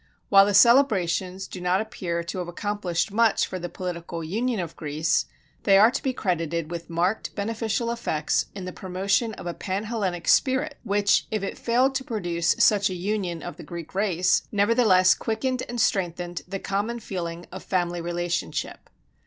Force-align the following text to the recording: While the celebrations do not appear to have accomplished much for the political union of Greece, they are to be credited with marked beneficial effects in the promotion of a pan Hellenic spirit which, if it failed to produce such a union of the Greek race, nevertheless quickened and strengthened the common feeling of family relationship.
While 0.29 0.47
the 0.47 0.55
celebrations 0.55 1.47
do 1.47 1.61
not 1.61 1.79
appear 1.79 2.23
to 2.23 2.39
have 2.39 2.47
accomplished 2.47 3.11
much 3.11 3.45
for 3.45 3.59
the 3.59 3.69
political 3.69 4.23
union 4.23 4.59
of 4.59 4.75
Greece, 4.75 5.27
they 5.61 5.77
are 5.77 5.91
to 5.91 6.01
be 6.01 6.11
credited 6.11 6.71
with 6.71 6.89
marked 6.89 7.35
beneficial 7.35 7.91
effects 7.91 8.47
in 8.55 8.65
the 8.65 8.73
promotion 8.73 9.35
of 9.35 9.45
a 9.45 9.53
pan 9.53 9.83
Hellenic 9.83 10.27
spirit 10.27 10.79
which, 10.83 11.27
if 11.29 11.43
it 11.43 11.55
failed 11.55 11.93
to 11.93 12.03
produce 12.03 12.55
such 12.57 12.89
a 12.89 12.95
union 12.95 13.43
of 13.43 13.57
the 13.57 13.63
Greek 13.63 13.93
race, 13.93 14.41
nevertheless 14.51 15.13
quickened 15.13 15.61
and 15.69 15.79
strengthened 15.79 16.41
the 16.47 16.57
common 16.57 16.99
feeling 16.99 17.45
of 17.51 17.61
family 17.61 18.01
relationship. 18.01 18.89